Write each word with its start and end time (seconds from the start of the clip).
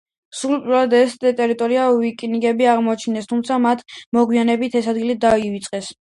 სულ 0.35 0.53
პირველად 0.61 0.95
ეს 0.99 1.11
ტერიტორიები 1.41 1.99
ვიკინგებმა 2.05 2.73
აღმოაჩინეს, 2.73 3.29
თუმცა 3.35 3.59
მათ 3.67 3.85
მოგვიანებით 4.19 4.81
ეს 4.83 4.91
ადგილები 4.97 5.21
დაივიწყეს. 5.29 5.95